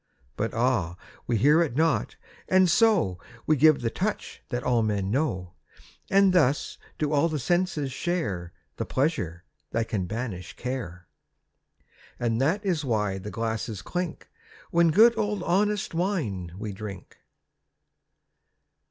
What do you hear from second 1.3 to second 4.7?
hear it not, and so We give the touch that